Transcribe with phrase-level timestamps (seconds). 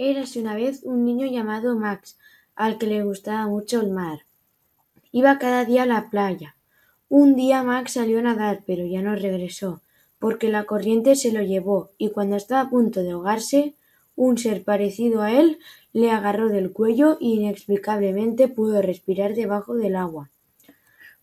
[0.00, 2.16] Érase una vez un niño llamado Max,
[2.54, 4.20] al que le gustaba mucho el mar.
[5.10, 6.54] Iba cada día a la playa.
[7.08, 9.82] Un día Max salió a nadar, pero ya no regresó,
[10.20, 13.74] porque la corriente se lo llevó, y cuando estaba a punto de ahogarse,
[14.14, 15.58] un ser parecido a él
[15.92, 20.30] le agarró del cuello y inexplicablemente pudo respirar debajo del agua.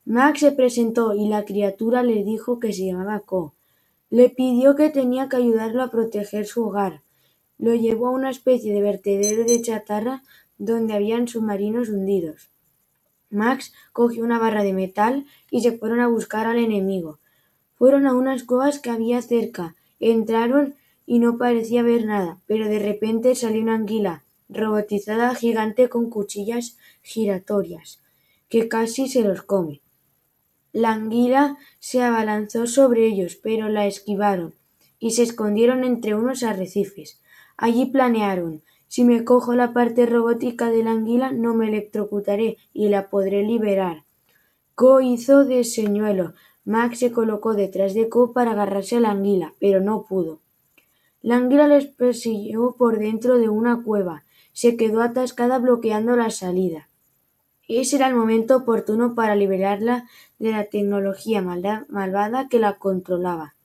[0.03, 3.53] Max se presentó y la criatura le dijo que se llamaba Co.
[4.09, 7.04] Le pidió que tenía que ayudarlo a proteger su hogar,
[7.57, 10.23] lo llevó a una especie de vertedero de chatarra
[10.57, 12.49] donde habían submarinos hundidos.
[13.30, 17.20] Max cogió una barra de metal y se fueron a buscar al enemigo.
[17.75, 20.75] Fueron a unas cuevas que había cerca, entraron
[21.05, 26.77] y no parecía ver nada, pero de repente salió una anguila, robotizada gigante con cuchillas
[27.02, 28.02] giratorias,
[28.49, 29.81] que casi se los come.
[30.72, 34.55] La anguila se abalanzó sobre ellos, pero la esquivaron,
[34.99, 37.22] y se escondieron entre unos arrecifes.
[37.58, 42.88] Allí planearon si me cojo la parte robótica de la anguila no me electrocutaré y
[42.88, 44.06] la podré liberar.
[44.73, 46.34] Co hizo de señuelo.
[46.64, 50.39] Max se colocó detrás de Co para agarrarse a la anguila, pero no pudo.
[51.22, 54.23] La anguila les persiguió por dentro de una cueva.
[54.53, 56.88] Se quedó atascada bloqueando la salida.
[57.67, 60.08] Ese era el momento oportuno para liberarla
[60.40, 63.56] de la tecnología malvada que la controlaba.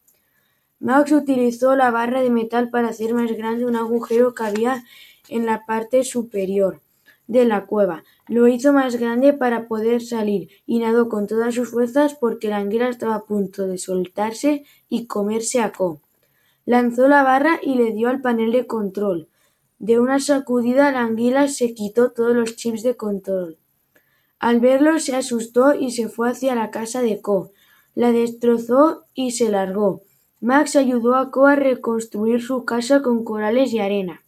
[0.81, 4.83] Max utilizó la barra de metal para hacer más grande un agujero que había
[5.29, 6.81] en la parte superior
[7.27, 8.03] de la cueva.
[8.27, 12.57] Lo hizo más grande para poder salir y nadó con todas sus fuerzas porque la
[12.57, 16.01] anguila estaba a punto de soltarse y comerse a Co.
[16.65, 19.29] Lanzó la barra y le dio al panel de control.
[19.79, 23.59] De una sacudida la anguila se quitó todos los chips de control.
[24.39, 27.53] Al verlo se asustó y se fue hacia la casa de Co.
[27.95, 30.03] La destrozó y se largó.
[30.43, 34.25] Max ayudó a Co a reconstruir su casa con corales y arena.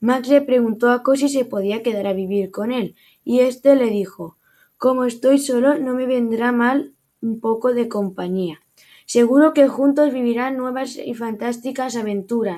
[0.00, 3.76] Max le preguntó a Co si se podía quedar a vivir con él, y éste
[3.76, 4.38] le dijo
[4.78, 8.60] Como estoy solo, no me vendrá mal un poco de compañía.
[9.04, 12.54] Seguro que juntos vivirán nuevas y fantásticas aventuras.